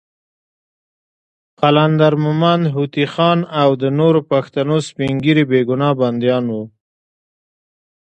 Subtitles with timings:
[1.61, 6.63] قلندر مومند، هوتي خان، او د نورو پښتنو سپین ږیري بېګناه بندیان وو.